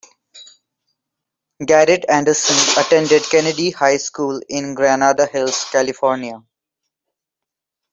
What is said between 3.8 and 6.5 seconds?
School in Granada Hills, California.